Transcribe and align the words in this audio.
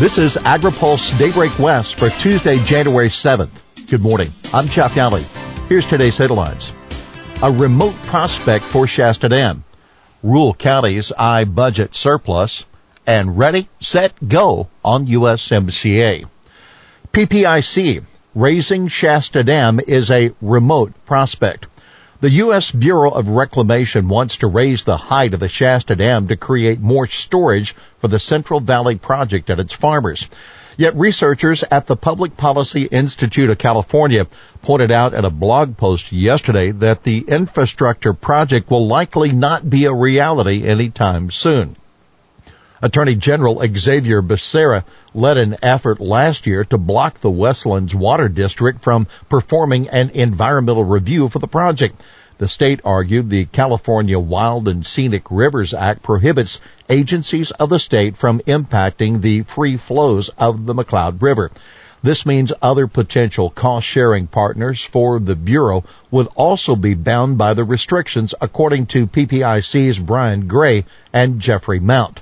This 0.00 0.16
is 0.16 0.36
AgriPulse 0.36 1.18
Daybreak 1.18 1.58
West 1.58 1.96
for 1.96 2.08
Tuesday, 2.08 2.56
January 2.64 3.10
7th. 3.10 3.50
Good 3.90 4.00
morning. 4.00 4.28
I'm 4.50 4.66
Jeff 4.66 4.94
Nalley. 4.94 5.20
Here's 5.68 5.84
today's 5.84 6.16
headlines. 6.16 6.72
A 7.42 7.52
remote 7.52 7.92
prospect 8.04 8.64
for 8.64 8.86
Shasta 8.86 9.28
Dam. 9.28 9.62
Rural 10.22 10.54
counties 10.54 11.12
eye 11.18 11.44
budget 11.44 11.94
surplus 11.94 12.64
and 13.06 13.36
ready, 13.36 13.68
set, 13.78 14.14
go 14.26 14.68
on 14.82 15.06
USMCA. 15.06 16.24
PPIC, 17.12 18.02
raising 18.34 18.88
Shasta 18.88 19.44
Dam 19.44 19.80
is 19.86 20.10
a 20.10 20.32
remote 20.40 20.94
prospect. 21.04 21.66
The 22.20 22.30
U.S. 22.32 22.70
Bureau 22.70 23.10
of 23.10 23.28
Reclamation 23.28 24.06
wants 24.06 24.36
to 24.38 24.46
raise 24.46 24.84
the 24.84 24.98
height 24.98 25.32
of 25.32 25.40
the 25.40 25.48
Shasta 25.48 25.96
Dam 25.96 26.28
to 26.28 26.36
create 26.36 26.78
more 26.78 27.06
storage 27.06 27.74
for 27.98 28.08
the 28.08 28.18
Central 28.18 28.60
Valley 28.60 28.96
Project 28.96 29.48
and 29.48 29.58
its 29.58 29.72
farmers. 29.72 30.28
Yet 30.76 30.94
researchers 30.96 31.64
at 31.70 31.86
the 31.86 31.96
Public 31.96 32.36
Policy 32.36 32.84
Institute 32.84 33.48
of 33.48 33.56
California 33.56 34.26
pointed 34.60 34.92
out 34.92 35.14
in 35.14 35.24
a 35.24 35.30
blog 35.30 35.78
post 35.78 36.12
yesterday 36.12 36.72
that 36.72 37.04
the 37.04 37.20
infrastructure 37.20 38.12
project 38.12 38.70
will 38.70 38.86
likely 38.86 39.32
not 39.32 39.70
be 39.70 39.86
a 39.86 39.94
reality 39.94 40.62
anytime 40.68 41.30
soon. 41.30 41.74
Attorney 42.82 43.14
General 43.14 43.62
Xavier 43.66 44.20
Becerra 44.20 44.84
led 45.14 45.36
an 45.36 45.56
effort 45.62 46.00
last 46.00 46.46
year 46.46 46.64
to 46.64 46.78
block 46.78 47.20
the 47.20 47.30
Westlands 47.30 47.94
Water 47.94 48.28
District 48.28 48.80
from 48.80 49.06
performing 49.28 49.88
an 49.88 50.10
environmental 50.10 50.84
review 50.84 51.28
for 51.28 51.38
the 51.38 51.48
project. 51.48 52.02
The 52.38 52.48
state 52.48 52.80
argued 52.84 53.28
the 53.28 53.44
California 53.44 54.18
Wild 54.18 54.66
and 54.66 54.86
Scenic 54.86 55.24
Rivers 55.30 55.74
Act 55.74 56.02
prohibits 56.02 56.60
agencies 56.88 57.50
of 57.50 57.68
the 57.68 57.78
state 57.78 58.16
from 58.16 58.40
impacting 58.40 59.20
the 59.20 59.42
free 59.42 59.76
flows 59.76 60.30
of 60.38 60.64
the 60.64 60.74
McCloud 60.74 61.20
River. 61.20 61.50
This 62.02 62.24
means 62.24 62.50
other 62.62 62.86
potential 62.86 63.50
cost 63.50 63.86
sharing 63.86 64.26
partners 64.26 64.82
for 64.82 65.18
the 65.18 65.36
Bureau 65.36 65.84
would 66.10 66.28
also 66.34 66.74
be 66.74 66.94
bound 66.94 67.36
by 67.36 67.52
the 67.52 67.64
restrictions 67.64 68.34
according 68.40 68.86
to 68.86 69.06
PPIC's 69.06 69.98
Brian 69.98 70.46
Gray 70.46 70.86
and 71.12 71.40
Jeffrey 71.40 71.78
Mount. 71.78 72.20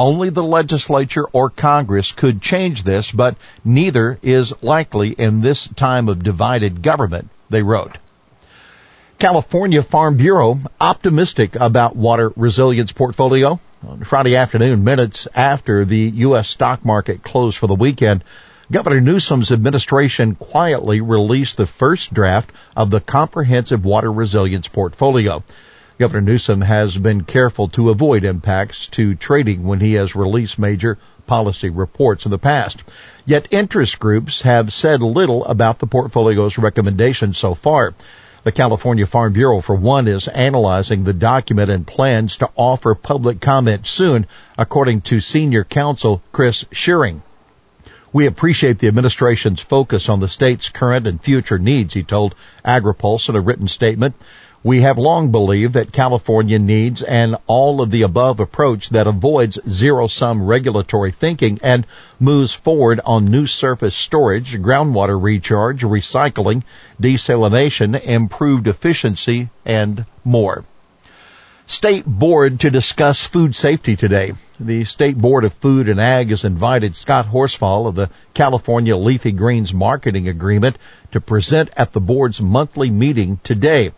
Only 0.00 0.30
the 0.30 0.42
legislature 0.42 1.26
or 1.30 1.50
Congress 1.50 2.12
could 2.12 2.40
change 2.40 2.84
this, 2.84 3.12
but 3.12 3.36
neither 3.62 4.18
is 4.22 4.54
likely 4.62 5.10
in 5.10 5.42
this 5.42 5.68
time 5.68 6.08
of 6.08 6.22
divided 6.22 6.80
government, 6.80 7.28
they 7.50 7.62
wrote. 7.62 7.98
California 9.18 9.82
Farm 9.82 10.16
Bureau 10.16 10.58
optimistic 10.80 11.54
about 11.54 11.96
water 11.96 12.32
resilience 12.34 12.92
portfolio. 12.92 13.60
On 13.86 14.02
Friday 14.02 14.36
afternoon, 14.36 14.84
minutes 14.84 15.28
after 15.34 15.84
the 15.84 16.10
U.S. 16.28 16.48
stock 16.48 16.82
market 16.82 17.22
closed 17.22 17.58
for 17.58 17.66
the 17.66 17.74
weekend, 17.74 18.24
Governor 18.72 19.02
Newsom's 19.02 19.52
administration 19.52 20.34
quietly 20.34 21.02
released 21.02 21.58
the 21.58 21.66
first 21.66 22.14
draft 22.14 22.52
of 22.74 22.88
the 22.88 23.02
comprehensive 23.02 23.84
water 23.84 24.10
resilience 24.10 24.66
portfolio. 24.66 25.44
Governor 26.00 26.22
Newsom 26.22 26.62
has 26.62 26.96
been 26.96 27.24
careful 27.24 27.68
to 27.68 27.90
avoid 27.90 28.24
impacts 28.24 28.86
to 28.86 29.14
trading 29.14 29.64
when 29.64 29.80
he 29.80 29.92
has 29.92 30.16
released 30.16 30.58
major 30.58 30.96
policy 31.26 31.68
reports 31.68 32.24
in 32.24 32.30
the 32.30 32.38
past. 32.38 32.82
Yet 33.26 33.48
interest 33.50 33.98
groups 33.98 34.40
have 34.40 34.72
said 34.72 35.02
little 35.02 35.44
about 35.44 35.78
the 35.78 35.86
portfolio's 35.86 36.56
recommendations 36.56 37.36
so 37.36 37.54
far. 37.54 37.92
The 38.44 38.50
California 38.50 39.04
Farm 39.04 39.34
Bureau, 39.34 39.60
for 39.60 39.74
one, 39.74 40.08
is 40.08 40.26
analyzing 40.26 41.04
the 41.04 41.12
document 41.12 41.70
and 41.70 41.86
plans 41.86 42.38
to 42.38 42.48
offer 42.56 42.94
public 42.94 43.42
comment 43.42 43.86
soon, 43.86 44.24
according 44.56 45.02
to 45.02 45.20
senior 45.20 45.64
counsel 45.64 46.22
Chris 46.32 46.64
Scheuring. 46.72 47.20
We 48.10 48.24
appreciate 48.24 48.78
the 48.78 48.88
administration's 48.88 49.60
focus 49.60 50.08
on 50.08 50.20
the 50.20 50.28
state's 50.28 50.70
current 50.70 51.06
and 51.06 51.20
future 51.20 51.58
needs, 51.58 51.92
he 51.92 52.04
told 52.04 52.34
AgriPulse 52.64 53.28
in 53.28 53.36
a 53.36 53.40
written 53.42 53.68
statement. 53.68 54.14
We 54.62 54.82
have 54.82 54.98
long 54.98 55.30
believed 55.30 55.72
that 55.72 55.90
California 55.90 56.58
needs 56.58 57.02
an 57.02 57.36
all 57.46 57.80
of 57.80 57.90
the 57.90 58.02
above 58.02 58.40
approach 58.40 58.90
that 58.90 59.06
avoids 59.06 59.58
zero 59.66 60.06
sum 60.06 60.42
regulatory 60.42 61.12
thinking 61.12 61.58
and 61.62 61.86
moves 62.18 62.52
forward 62.52 63.00
on 63.06 63.24
new 63.24 63.46
surface 63.46 63.96
storage, 63.96 64.60
groundwater 64.60 65.18
recharge, 65.18 65.80
recycling, 65.80 66.62
desalination, 67.00 67.98
improved 68.02 68.68
efficiency, 68.68 69.48
and 69.64 70.04
more. 70.24 70.66
State 71.66 72.04
Board 72.04 72.60
to 72.60 72.70
discuss 72.70 73.24
food 73.24 73.56
safety 73.56 73.96
today. 73.96 74.34
The 74.58 74.84
State 74.84 75.16
Board 75.16 75.46
of 75.46 75.54
Food 75.54 75.88
and 75.88 75.98
Ag 75.98 76.28
has 76.28 76.44
invited 76.44 76.96
Scott 76.96 77.24
Horsfall 77.28 77.86
of 77.86 77.94
the 77.94 78.10
California 78.34 78.94
Leafy 78.94 79.32
Greens 79.32 79.72
Marketing 79.72 80.28
Agreement 80.28 80.76
to 81.12 81.20
present 81.22 81.70
at 81.78 81.92
the 81.92 82.00
board's 82.00 82.42
monthly 82.42 82.90
meeting 82.90 83.40
today. 83.42 83.92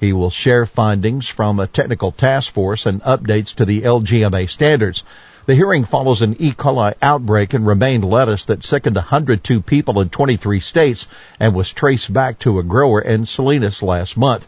He 0.00 0.12
will 0.12 0.30
share 0.30 0.64
findings 0.64 1.26
from 1.26 1.58
a 1.58 1.66
technical 1.66 2.12
task 2.12 2.52
force 2.52 2.86
and 2.86 3.02
updates 3.02 3.54
to 3.56 3.64
the 3.64 3.82
LGMA 3.82 4.48
standards. 4.48 5.02
The 5.46 5.56
hearing 5.56 5.82
follows 5.82 6.22
an 6.22 6.36
E. 6.38 6.52
coli 6.52 6.94
outbreak 7.02 7.52
in 7.52 7.64
romaine 7.64 8.02
lettuce 8.02 8.44
that 8.44 8.64
sickened 8.64 8.96
102 8.96 9.60
people 9.62 10.00
in 10.00 10.08
23 10.10 10.60
states 10.60 11.06
and 11.40 11.54
was 11.54 11.72
traced 11.72 12.12
back 12.12 12.38
to 12.40 12.58
a 12.58 12.62
grower 12.62 13.00
in 13.00 13.26
Salinas 13.26 13.82
last 13.82 14.16
month. 14.16 14.46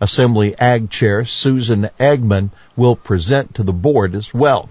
Assembly 0.00 0.56
Ag 0.58 0.90
Chair 0.90 1.24
Susan 1.24 1.88
Eggman 1.98 2.50
will 2.76 2.94
present 2.94 3.54
to 3.54 3.62
the 3.62 3.72
board 3.72 4.14
as 4.14 4.32
well. 4.32 4.68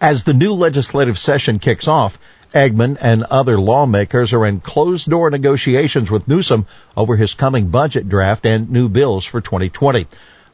As 0.00 0.24
the 0.24 0.34
new 0.34 0.52
legislative 0.52 1.18
session 1.18 1.58
kicks 1.58 1.86
off, 1.86 2.18
Eggman 2.52 2.98
and 3.00 3.24
other 3.24 3.58
lawmakers 3.58 4.32
are 4.32 4.46
in 4.46 4.60
closed 4.60 5.08
door 5.08 5.30
negotiations 5.30 6.10
with 6.10 6.26
Newsom 6.26 6.66
over 6.96 7.16
his 7.16 7.34
coming 7.34 7.68
budget 7.68 8.08
draft 8.08 8.44
and 8.44 8.70
new 8.70 8.88
bills 8.88 9.24
for 9.24 9.40
2020. 9.40 10.06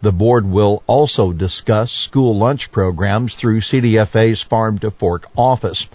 The 0.03 0.13
board 0.13 0.47
will 0.47 0.83
also 0.87 1.33
discuss 1.33 1.91
school 1.91 2.37
lunch 2.37 2.71
programs 2.71 3.35
through 3.35 3.61
CDFA's 3.61 4.43
Farm 4.43 4.79
to 4.81 4.91
Fork 4.91 5.27
office. 5.37 5.89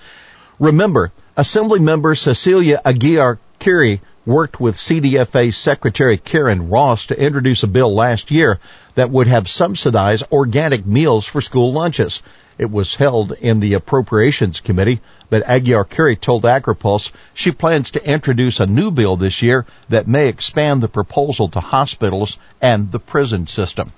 Remember, 0.59 1.11
Assembly 1.37 1.79
member 1.79 2.13
Cecilia 2.13 2.81
Aguiar 2.83 3.37
Curry 3.59 4.01
worked 4.25 4.59
with 4.59 4.75
CDFA 4.75 5.53
Secretary 5.53 6.17
Karen 6.17 6.69
Ross 6.69 7.07
to 7.07 7.19
introduce 7.19 7.63
a 7.63 7.67
bill 7.67 7.93
last 7.93 8.31
year 8.31 8.59
that 8.95 9.09
would 9.09 9.27
have 9.27 9.49
subsidized 9.49 10.23
organic 10.31 10.85
meals 10.85 11.25
for 11.25 11.41
school 11.41 11.71
lunches. 11.71 12.21
It 12.57 12.69
was 12.69 12.95
held 12.95 13.31
in 13.31 13.59
the 13.59 13.73
Appropriations 13.73 14.59
Committee, 14.59 14.99
but 15.29 15.45
Aguiar 15.45 15.89
Curry 15.89 16.15
told 16.15 16.43
AgriPulse 16.43 17.11
she 17.33 17.51
plans 17.51 17.91
to 17.91 18.05
introduce 18.05 18.59
a 18.59 18.67
new 18.67 18.91
bill 18.91 19.15
this 19.15 19.41
year 19.41 19.65
that 19.89 20.07
may 20.07 20.27
expand 20.27 20.81
the 20.81 20.87
proposal 20.87 21.47
to 21.49 21.59
hospitals 21.59 22.37
and 22.61 22.91
the 22.91 22.99
prison 22.99 23.47
system. 23.47 23.93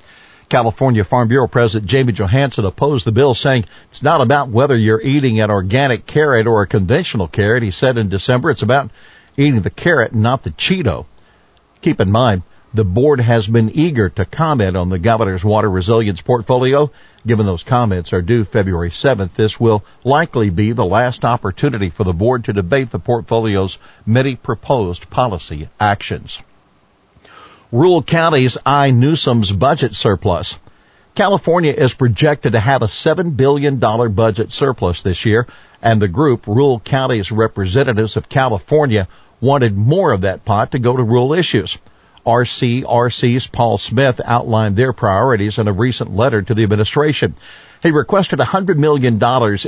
California 0.50 1.04
Farm 1.04 1.28
Bureau 1.28 1.48
President 1.48 1.90
Jamie 1.90 2.14
Johansson 2.14 2.66
opposed 2.66 3.06
the 3.08 3.12
bill 3.12 3.34
saying 3.34 3.66
it's 3.90 4.04
not 4.04 4.22
about 4.22 4.50
whether 4.50 4.78
you're 4.78 5.02
eating 5.02 5.40
an 5.40 5.50
organic 5.50 6.06
carrot 6.06 6.46
or 6.46 6.62
a 6.62 6.68
conventional 6.68 7.28
carrot. 7.28 7.64
He 7.64 7.72
said 7.72 7.98
in 7.98 8.10
December 8.10 8.52
it's 8.52 8.62
about 8.62 8.92
eating 9.36 9.62
the 9.62 9.72
carrot 9.72 10.14
not 10.14 10.44
the 10.44 10.52
Cheeto. 10.52 11.08
Keep 11.82 12.00
in 12.00 12.12
mind, 12.12 12.44
the 12.74 12.84
board 12.84 13.20
has 13.20 13.46
been 13.46 13.70
eager 13.70 14.10
to 14.10 14.26
comment 14.26 14.76
on 14.76 14.90
the 14.90 14.98
governor's 14.98 15.44
water 15.44 15.70
resilience 15.70 16.22
portfolio. 16.22 16.92
Given 17.26 17.46
those 17.46 17.64
comments 17.64 18.14
are 18.14 18.22
due 18.22 18.44
February 18.44 18.90
7th, 18.90 19.34
this 19.34 19.60
will 19.60 19.86
likely 20.04 20.50
be 20.50 20.72
the 20.72 20.86
last 20.86 21.24
opportunity 21.24 21.90
for 21.90 22.04
the 22.04 22.14
board 22.14 22.46
to 22.46 22.54
debate 22.54 22.90
the 22.90 23.00
portfolio's 23.00 23.78
many 24.06 24.36
proposed 24.36 25.10
policy 25.12 25.70
actions. 25.80 26.42
Rural 27.72 28.02
counties 28.02 28.58
eye 28.66 28.90
Newsom's 28.90 29.52
budget 29.52 29.96
surplus. 29.96 30.58
California 31.16 31.72
is 31.72 31.94
projected 31.94 32.54
to 32.54 32.60
have 32.60 32.82
a 32.82 32.88
$7 32.88 33.38
billion 33.38 33.78
budget 33.78 34.52
surplus 34.52 35.04
this 35.04 35.26
year, 35.26 35.46
and 35.80 36.02
the 36.02 36.08
group, 36.08 36.48
Rural 36.48 36.80
Counties 36.80 37.32
Representatives 37.32 38.18
of 38.18 38.30
California, 38.30 39.08
wanted 39.40 39.78
more 39.78 40.12
of 40.12 40.22
that 40.22 40.44
pot 40.44 40.72
to 40.72 40.80
go 40.80 40.98
to 40.98 41.04
rural 41.04 41.34
issues. 41.34 41.78
RCRC's 42.26 43.48
Paul 43.48 43.78
Smith 43.78 44.22
outlined 44.24 44.76
their 44.76 44.94
priorities 44.94 45.58
in 45.58 45.68
a 45.68 45.74
recent 45.74 46.16
letter 46.16 46.42
to 46.42 46.54
the 46.54 46.64
administration. 46.64 47.36
He 47.82 47.92
requested 47.92 48.40
$100 48.40 48.78
million 48.78 49.20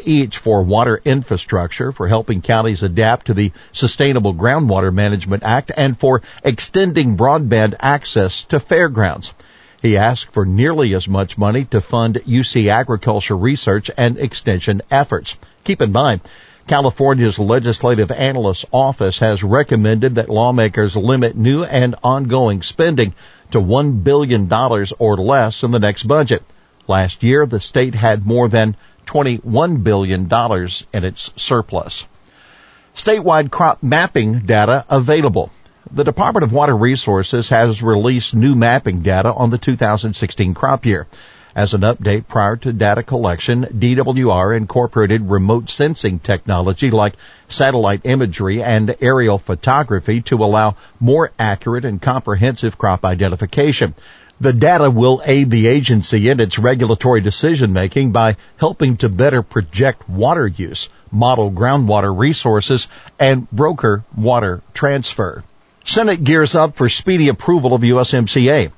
each 0.05 0.37
for 0.37 0.63
water 0.63 1.01
infrastructure, 1.03 1.91
for 1.91 2.07
helping 2.07 2.41
counties 2.41 2.81
adapt 2.81 3.27
to 3.27 3.33
the 3.33 3.51
Sustainable 3.73 4.33
Groundwater 4.33 4.93
Management 4.93 5.43
Act, 5.43 5.71
and 5.75 5.99
for 5.99 6.21
extending 6.41 7.17
broadband 7.17 7.75
access 7.81 8.43
to 8.45 8.59
fairgrounds. 8.61 9.33
He 9.81 9.97
asked 9.97 10.31
for 10.31 10.45
nearly 10.45 10.95
as 10.95 11.09
much 11.09 11.37
money 11.37 11.65
to 11.65 11.81
fund 11.81 12.21
UC 12.25 12.69
agriculture 12.69 13.35
research 13.35 13.91
and 13.97 14.17
extension 14.17 14.81
efforts. 14.89 15.37
Keep 15.65 15.81
in 15.81 15.91
mind, 15.91 16.21
California's 16.67 17.37
Legislative 17.37 18.09
Analyst's 18.09 18.65
Office 18.71 19.19
has 19.19 19.43
recommended 19.43 20.15
that 20.15 20.29
lawmakers 20.29 20.95
limit 20.95 21.35
new 21.35 21.63
and 21.63 21.95
ongoing 22.03 22.63
spending 22.63 23.13
to 23.51 23.59
$1 23.59 24.03
billion 24.03 24.51
or 24.97 25.17
less 25.17 25.61
in 25.61 25.69
the 25.69 25.79
next 25.79 26.03
budget. 26.03 26.43
Last 26.87 27.21
year, 27.21 27.45
the 27.45 27.59
state 27.59 27.93
had 27.93 28.25
more 28.25 28.47
than 28.47 28.75
$21 29.05 29.83
billion 29.83 30.27
in 30.93 31.03
its 31.03 31.31
surplus. 31.35 32.07
Statewide 32.95 33.51
crop 33.51 33.83
mapping 33.83 34.39
data 34.39 34.85
available. 34.89 35.51
The 35.91 36.03
Department 36.03 36.43
of 36.43 36.51
Water 36.51 36.75
Resources 36.75 37.49
has 37.49 37.83
released 37.83 38.33
new 38.33 38.55
mapping 38.55 39.01
data 39.01 39.31
on 39.31 39.51
the 39.51 39.59
2016 39.59 40.55
crop 40.55 40.85
year. 40.85 41.05
As 41.55 41.73
an 41.73 41.81
update 41.81 42.27
prior 42.27 42.57
to 42.57 42.73
data 42.73 43.01
collection, 43.01 43.63
DWR 43.63 44.57
incorporated 44.57 45.29
remote 45.29 45.69
sensing 45.69 46.19
technology 46.19 46.91
like 46.91 47.15
satellite 47.47 48.01
imagery 48.03 48.61
and 48.61 48.93
aerial 48.99 49.37
photography 49.37 50.19
to 50.23 50.43
allow 50.43 50.75
more 50.99 51.31
accurate 51.39 51.85
and 51.85 52.01
comprehensive 52.01 52.77
crop 52.77 53.05
identification. 53.05 53.95
The 54.41 54.51
data 54.51 54.91
will 54.91 55.21
aid 55.25 55.49
the 55.49 55.67
agency 55.67 56.27
in 56.27 56.41
its 56.41 56.59
regulatory 56.59 57.21
decision 57.21 57.71
making 57.71 58.11
by 58.11 58.35
helping 58.57 58.97
to 58.97 59.07
better 59.07 59.41
project 59.41 60.09
water 60.09 60.47
use, 60.47 60.89
model 61.09 61.49
groundwater 61.51 62.13
resources, 62.13 62.89
and 63.17 63.49
broker 63.49 64.03
water 64.17 64.61
transfer. 64.73 65.41
Senate 65.85 66.21
gears 66.21 66.53
up 66.53 66.75
for 66.75 66.89
speedy 66.89 67.29
approval 67.29 67.73
of 67.73 67.81
USMCA. 67.81 68.73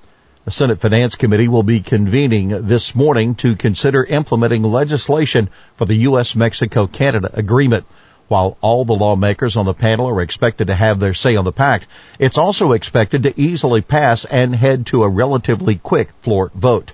The 0.48 0.52
Senate 0.52 0.80
Finance 0.80 1.16
Committee 1.16 1.50
will 1.50 1.62
be 1.62 1.82
convening 1.82 2.68
this 2.68 2.96
morning 2.96 3.36
to 3.36 3.58
consider 3.58 4.02
implementing 4.06 4.64
legislation 4.64 5.50
for 5.76 5.84
the 5.84 5.96
U.S.-Mexico-Canada 5.96 7.32
agreement. 7.34 7.86
While 8.30 8.56
all 8.62 8.86
the 8.86 8.96
lawmakers 8.96 9.58
on 9.58 9.66
the 9.66 9.74
panel 9.74 10.08
are 10.08 10.22
expected 10.22 10.68
to 10.68 10.74
have 10.74 11.02
their 11.02 11.14
say 11.14 11.36
on 11.36 11.44
the 11.44 11.52
pact, 11.52 11.88
it's 12.18 12.38
also 12.38 12.72
expected 12.72 13.24
to 13.24 13.38
easily 13.38 13.82
pass 13.82 14.24
and 14.24 14.56
head 14.56 14.86
to 14.86 15.04
a 15.04 15.10
relatively 15.10 15.76
quick 15.76 16.12
floor 16.22 16.50
vote. 16.56 16.94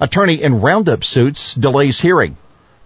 Attorney 0.00 0.40
in 0.40 0.60
Roundup 0.60 1.02
suits 1.02 1.56
delays 1.56 2.00
hearing. 2.00 2.36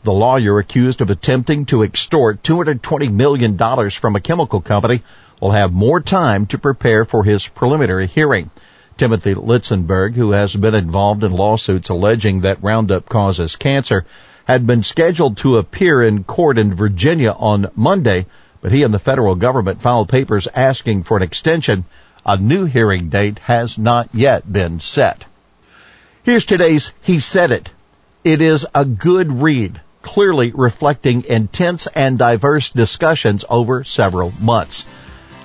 The 0.02 0.14
lawyer 0.14 0.58
accused 0.58 1.02
of 1.02 1.10
attempting 1.10 1.66
to 1.66 1.82
extort 1.82 2.42
$220 2.42 3.12
million 3.12 3.58
from 3.90 4.16
a 4.16 4.20
chemical 4.22 4.62
company 4.62 5.02
will 5.42 5.50
have 5.50 5.74
more 5.74 6.00
time 6.00 6.46
to 6.46 6.58
prepare 6.58 7.04
for 7.04 7.22
his 7.22 7.46
preliminary 7.46 8.06
hearing. 8.06 8.48
Timothy 8.96 9.34
Litzenberg, 9.34 10.14
who 10.14 10.30
has 10.30 10.56
been 10.56 10.74
involved 10.74 11.22
in 11.22 11.32
lawsuits 11.32 11.90
alleging 11.90 12.40
that 12.40 12.62
Roundup 12.62 13.08
causes 13.08 13.56
cancer, 13.56 14.06
had 14.46 14.66
been 14.66 14.82
scheduled 14.82 15.36
to 15.38 15.58
appear 15.58 16.02
in 16.02 16.24
court 16.24 16.56
in 16.56 16.74
Virginia 16.74 17.32
on 17.32 17.70
Monday, 17.74 18.26
but 18.62 18.72
he 18.72 18.82
and 18.82 18.94
the 18.94 18.98
federal 18.98 19.34
government 19.34 19.82
filed 19.82 20.08
papers 20.08 20.48
asking 20.54 21.02
for 21.02 21.16
an 21.16 21.22
extension. 21.22 21.84
A 22.24 22.38
new 22.38 22.64
hearing 22.64 23.08
date 23.08 23.38
has 23.40 23.76
not 23.76 24.08
yet 24.12 24.50
been 24.50 24.80
set. 24.80 25.24
Here's 26.22 26.46
today's 26.46 26.92
He 27.02 27.20
Said 27.20 27.50
It. 27.50 27.70
It 28.24 28.40
is 28.40 28.66
a 28.74 28.84
good 28.84 29.42
read, 29.42 29.80
clearly 30.02 30.52
reflecting 30.52 31.24
intense 31.24 31.86
and 31.88 32.18
diverse 32.18 32.70
discussions 32.70 33.44
over 33.48 33.84
several 33.84 34.32
months. 34.40 34.84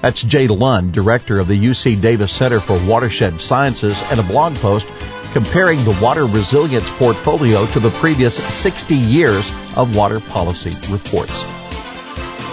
That's 0.01 0.24
Jay 0.24 0.48
Lund, 0.48 0.94
director 0.94 1.39
of 1.39 1.48
the 1.48 1.57
UC 1.57 2.01
Davis 2.01 2.33
Center 2.33 2.59
for 2.59 2.77
Watershed 2.88 3.39
Sciences, 3.39 4.01
and 4.12 4.19
a 4.19 4.24
blog 4.24 4.56
post 4.56 4.88
comparing 5.31 5.77
the 5.83 5.98
water 6.01 6.25
resilience 6.25 6.89
portfolio 6.98 7.65
to 7.68 7.80
the 7.80 7.92
previous 7.92 8.36
60 8.36 8.95
years 8.95 9.50
of 9.77 9.95
water 9.95 10.19
policy 10.19 10.71
reports. 10.92 11.44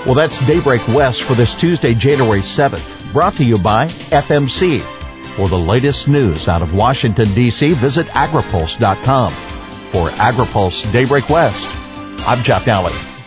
Well, 0.07 0.15
that's 0.15 0.47
Daybreak 0.47 0.87
West 0.89 1.23
for 1.23 1.35
this 1.35 1.59
Tuesday, 1.59 1.95
January 1.95 2.41
7th, 2.41 3.13
brought 3.13 3.35
to 3.35 3.45
you 3.45 3.59
by 3.59 3.87
FMC. 3.87 4.81
For 5.37 5.49
the 5.49 5.59
latest 5.59 6.09
news 6.09 6.49
out 6.49 6.63
of 6.63 6.75
Washington, 6.75 7.33
D.C., 7.35 7.73
visit 7.75 8.07
agripulse.com. 8.09 9.31
For 9.33 10.09
AgriPulse 10.09 10.93
Daybreak 10.93 11.29
West, 11.29 11.67
I'm 12.29 12.43
Jeff 12.43 12.65
Nalley. 12.65 13.18